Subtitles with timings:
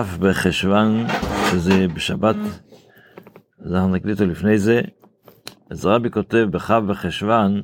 [0.00, 1.06] אף בחשוון,
[1.50, 2.36] שזה בשבת,
[3.64, 4.80] אז אנחנו נקליט אותו לפני זה.
[5.70, 7.62] אז רבי כותב בכ' בחשוון,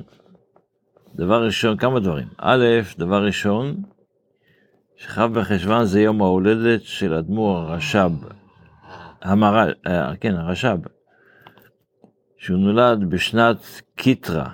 [1.15, 2.27] דבר ראשון, כמה דברים.
[2.37, 2.65] א',
[2.97, 3.81] דבר ראשון,
[4.95, 8.11] שכ' בחשוון זה יום ההולדת של אדמו"ר הרש"ב,
[9.21, 10.77] המר"ל, אה, כן, הרש"ב,
[12.37, 14.49] שהוא נולד בשנת קיטרה,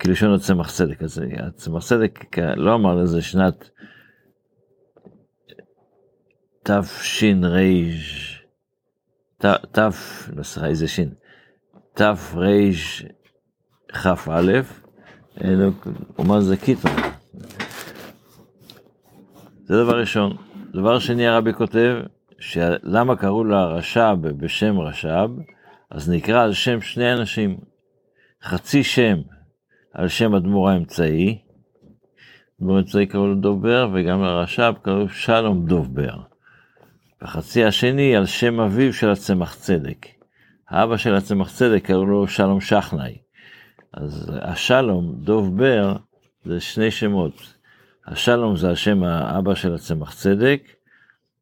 [0.00, 3.70] כלשון הצמח צדק, אז הצמח צדק לא אמר לזה שנת
[6.64, 7.34] תש"ר,
[9.38, 9.78] ת,
[10.36, 11.14] לא סליחה, איזה שין,
[11.94, 12.40] תרכ"א,
[16.40, 17.10] זה קיטרה.
[19.64, 20.36] זה דבר ראשון.
[20.72, 21.96] דבר שני הרבי כותב,
[22.38, 25.30] שלמה קראו לה רש"ב בשם רש"ב,
[25.90, 27.58] אז נקרא על שם שני אנשים,
[28.42, 29.16] חצי שם
[29.92, 31.38] על שם אדמו"ר האמצעי,
[32.60, 36.29] אדמו"ר האמצעי קראו לו דובר, וגם לרש"ב קראו שלום דובר.
[37.22, 40.06] וחצי השני על שם אביו של הצמח צדק.
[40.68, 43.18] האבא של הצמח צדק קראו לו שלום שכנאי.
[43.92, 45.96] אז השלום, דוב בר,
[46.44, 47.54] זה שני שמות.
[48.06, 50.62] השלום זה השם האבא של הצמח צדק,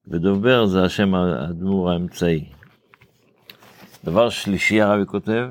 [0.09, 2.49] ודוב בר זה השם האדמו"ר האמצעי.
[4.05, 5.49] דבר שלישי הרבי כותב,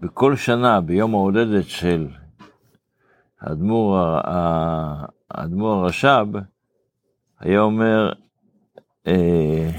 [0.00, 2.08] בכל שנה ביום ההולדת של
[3.40, 3.98] האדמו"ר
[5.60, 6.38] הרש"ב,
[7.40, 8.12] היה אומר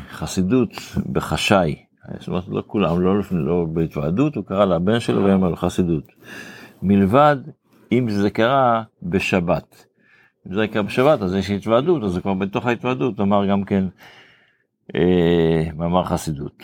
[0.10, 0.70] חסידות
[1.12, 1.76] בחשאי.
[2.20, 6.04] זאת אומרת, לא כולם, לא, לא בהתוועדות, הוא קרא לבן שלו והיה אומר לו חסידות.
[6.82, 7.38] מלבד
[7.92, 9.86] אם זה קרה בשבת.
[10.48, 13.86] אם זה קרה בשבת, אז יש התוועדות, אז זה כבר בתוך ההתוועדות, אמר גם כן
[14.96, 16.64] אה, מאמר חסידות.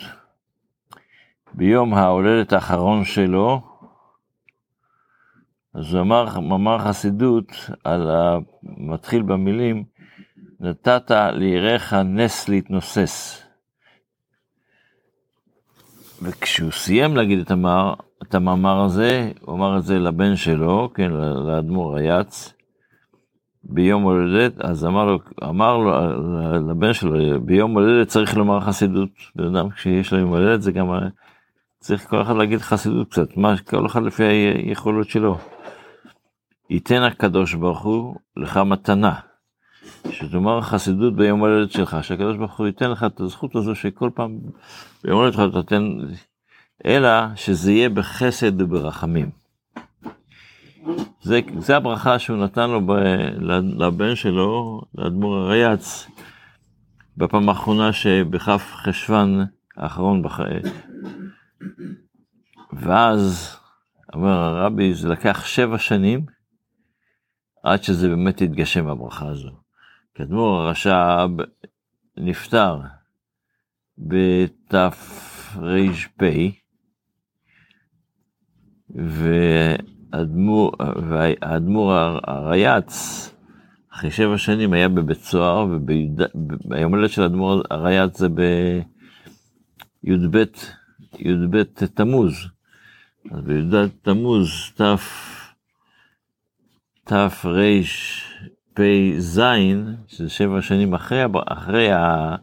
[1.54, 3.60] ביום ההולדת האחרון שלו,
[5.74, 7.52] אז הוא אמר מאמר חסידות
[7.84, 9.84] על המתחיל במילים,
[10.60, 13.42] נתת ליראיך נס להתנוסס.
[16.22, 21.10] וכשהוא סיים להגיד את, המאמר, את המאמר הזה, הוא אמר את זה לבן שלו, כן,
[21.46, 22.52] לאדמו"ר היץ,
[23.64, 25.90] ביום הולדת, אז אמר לו, אמר לו
[26.70, 29.10] לבן שלו, ביום הולדת צריך לומר חסידות.
[29.36, 30.88] בן אדם כשיש לו יום הולדת זה גם
[31.78, 35.38] צריך כל אחד להגיד חסידות קצת, מה, כל אחד לפי היכולות שלו.
[36.70, 39.29] ייתן הקדוש ברוך הוא לך מתנה.
[40.10, 44.38] שתאמר חסידות ביום הולדת שלך, שהקדוש ברוך הוא ייתן לך את הזכות הזו שכל פעם
[45.04, 45.76] ביום הולדת שלך אתה
[46.86, 49.30] אלא שזה יהיה בחסד וברחמים.
[51.22, 52.92] זה, זה הברכה שהוא נתן לו ב,
[53.78, 56.08] לבן שלו, לאדמו"ר הרייץ,
[57.16, 59.44] בפעם האחרונה שבכף חשוון
[59.76, 60.40] האחרון, בח...
[62.72, 63.56] ואז,
[64.14, 66.26] אומר הרבי, זה לקח שבע שנים
[67.64, 69.50] עד שזה באמת התגשם הברכה הזו.
[70.14, 71.42] כדמור הרש"ב
[72.16, 72.80] נפטר
[73.98, 75.56] בתר"פ,
[81.08, 81.92] והאדמו"ר
[82.24, 82.94] הרייץ,
[83.92, 90.36] אחרי שבע שנים היה בבית סוהר, וביום הולדת של האדמו"ר הרייץ זה בי"ב
[91.18, 91.62] י"ב
[91.94, 92.34] תמוז.
[93.30, 94.72] אז בי"ד תמוז
[98.80, 99.40] תרפ"ז,
[100.08, 102.34] שזה שבע שנים אחרי, אחרי ה...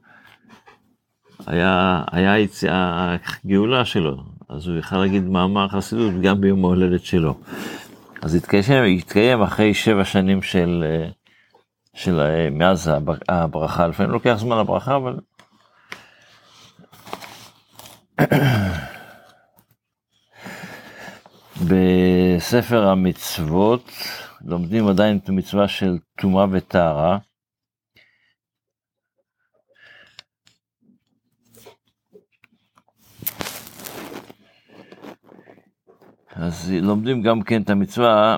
[1.47, 3.15] היה, היה יציאה,
[3.45, 7.37] הגאולה שלו, אז הוא יכל להגיד מאמר חסידות גם ביום ההולדת שלו.
[8.21, 10.85] אז התקיים, התקיים אחרי שבע שנים של,
[11.93, 12.91] של מאז
[13.29, 15.19] הברכה, לפעמים לוקח זמן הברכה, אבל
[21.65, 23.91] בספר המצוות
[24.45, 27.17] לומדים עדיין את המצווה של טומאה וטהרה.
[36.35, 38.35] אז לומדים גם כן את המצווה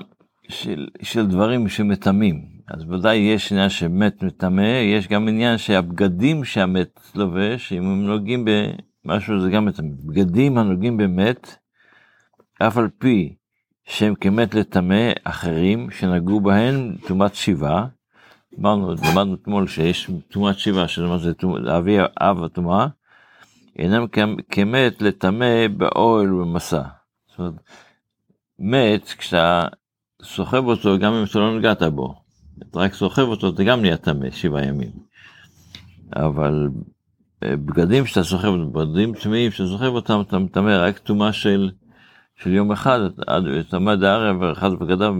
[0.48, 2.44] של, של דברים שמטמאים.
[2.68, 8.44] אז ודאי יש עניין שמת מטמא, יש גם עניין שהבגדים שהמת לובש, אם הם נוגעים
[9.04, 11.59] משהו זה גם את הבגדים הנוגעים במת,
[12.62, 13.34] אף על פי
[13.84, 17.86] שהם כמת לטמא אחרים שנגעו בהן טומאת שיבה.
[18.60, 21.32] אמרנו, למדנו אתמול שיש טומאת שיבה, שזה זה
[21.76, 22.86] אבי אב הטומאה,
[23.76, 24.06] אינם
[24.50, 26.82] כמת לטמא באוהל ובמסע.
[27.28, 27.54] זאת אומרת,
[28.58, 29.66] מת, כשאתה
[30.22, 32.14] סוחב אותו, גם אם אתה לא נגעת בו,
[32.62, 34.90] אתה רק סוחב אותו, זה גם נהיה טמא שבעה ימים.
[36.16, 36.68] אבל
[37.42, 41.70] בגדים שאתה סוחב, בגדים טמאים שאתה סוחב אותם, אתה מטמא רק טומאה של,
[42.42, 43.00] של יום אחד,
[43.70, 45.14] טמא דערב ואחד בגדיו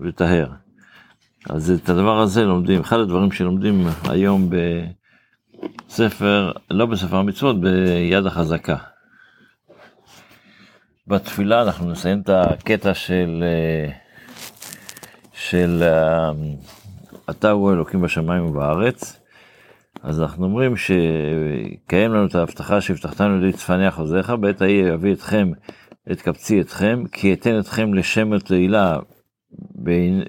[0.00, 0.46] וטהר.
[1.50, 4.50] אז את הדבר הזה לומדים, אחד הדברים שלומדים היום
[5.88, 8.76] בספר, לא בספר המצוות, ביד החזקה.
[11.06, 13.44] בתפילה אנחנו נסיים את הקטע של,
[15.32, 15.82] של
[17.30, 19.20] אתה הוא אלוקים בשמיים ובארץ.
[20.02, 23.90] אז אנחנו אומרים שקיים לנו את ההבטחה שהבטחתנו לידי צפניה
[24.40, 25.52] בעת ההיא יביא אתכם
[26.12, 28.98] את קבצי אתכם, כי אתן אתכם לשם התהילה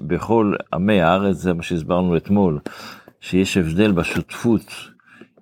[0.01, 2.59] בכל עמי הארץ, זה מה שהסברנו אתמול,
[3.21, 4.73] שיש הבדל בשותפות,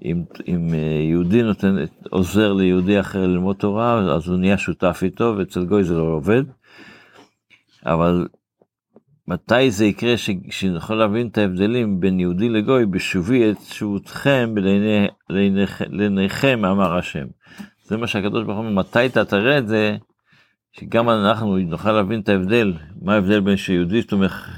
[0.06, 1.76] אם, אם אה, יהודי נותן,
[2.10, 6.44] עוזר ליהודי אחר ללמוד תורה, אז הוא נהיה שותף איתו, ואצל גוי זה לא עובד.
[7.86, 8.28] אבל
[9.28, 10.30] מתי זה יקרה ש...
[10.50, 14.56] שנוכל להבין את ההבדלים בין יהודי לגוי בשובי את שהותכם
[15.90, 17.26] לעיניכם אמר השם.
[17.84, 19.98] זה מה שהקדוש ברוך הוא אומר מתי אתה תראה את זה
[20.72, 24.50] שגם אנחנו נוכל להבין את ההבדל מה ההבדל בין שיהודי תומך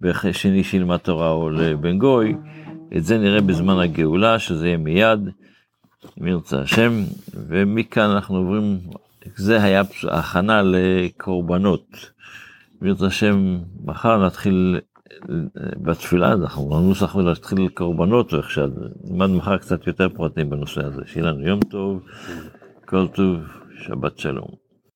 [0.00, 2.34] בשני שילמד תורה או לבן גוי
[2.96, 5.20] את זה נראה בזמן הגאולה שזה יהיה מיד
[6.20, 6.92] אם ירצה השם
[7.48, 8.78] ומכאן אנחנו עוברים
[9.34, 12.10] זה היה הכנה לקורבנות.
[12.80, 14.80] בעזרת השם, מחר נתחיל
[15.82, 21.02] בתפילה, אנחנו בנוסח ולהתחיל קורבנות, או איך שנלמד מחר קצת יותר פרטים בנושא הזה.
[21.06, 22.02] שיהיה לנו יום טוב,
[22.84, 23.36] כל טוב,
[23.78, 24.65] שבת שלום.